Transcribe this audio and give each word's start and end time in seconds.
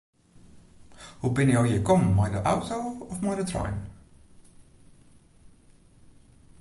Hoe 1.19 1.31
binne 1.39 1.53
jo 1.57 1.61
hjir 1.67 1.83
kommen, 1.89 2.09
mei 2.15 2.31
de 2.35 2.39
auto 2.53 2.79
of 3.09 3.17
mei 3.23 3.35
de 3.41 3.45
trein? 3.51 3.77